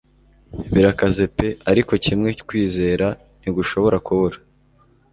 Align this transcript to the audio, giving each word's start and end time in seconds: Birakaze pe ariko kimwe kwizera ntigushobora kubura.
Birakaze 0.73 1.23
pe 1.37 1.47
ariko 1.71 1.93
kimwe 2.05 2.29
kwizera 2.47 3.07
ntigushobora 3.39 3.97
kubura. 4.05 4.37